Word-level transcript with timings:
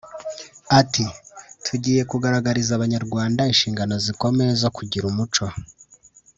Ati 0.79 1.05
“Tugiye 1.65 2.01
kugaragariza 2.11 2.71
Abanyarwanda 2.75 3.41
inshingano 3.51 3.95
zikomeye 4.05 4.51
zo 4.61 4.69
kugira 4.77 5.05
umuco 5.11 5.45